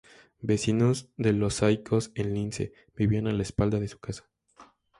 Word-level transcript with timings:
Vecinos 0.41 1.11
de 1.17 1.31
Los 1.31 1.53
Saicos 1.57 2.11
en 2.15 2.33
Lince, 2.33 2.73
vivían 2.95 3.27
a 3.27 3.33
la 3.33 3.43
espalda 3.43 3.79
de 3.79 3.87
su 3.87 3.99
casa. 3.99 4.27